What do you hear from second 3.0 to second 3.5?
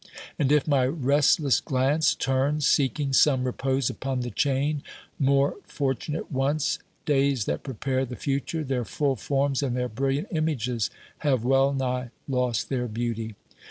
some